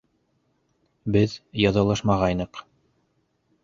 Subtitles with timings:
[1.17, 2.67] Беҙ яҙылышмағайныҡ.